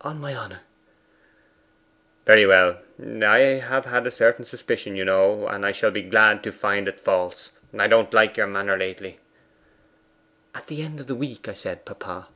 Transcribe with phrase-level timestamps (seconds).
[0.00, 0.62] 'On my honour.'
[2.24, 2.78] 'Very well.
[2.98, 6.88] I have had a certain suspicion, you know; and I shall be glad to find
[6.88, 7.50] it false.
[7.78, 9.20] I don't like your manner lately.'
[10.54, 12.28] 'At the end of the week, I said, papa.